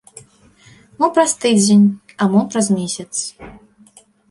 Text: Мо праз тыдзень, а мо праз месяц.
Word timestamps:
Мо 0.99 1.07
праз 1.15 1.31
тыдзень, 1.41 1.85
а 2.21 2.29
мо 2.31 2.41
праз 2.51 2.67
месяц. 2.79 3.11